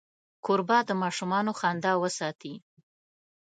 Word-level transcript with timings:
کوربه 0.45 0.77
د 0.87 0.91
ماشومانو 1.01 1.51
خندا 1.59 1.93
وساتي. 2.03 2.53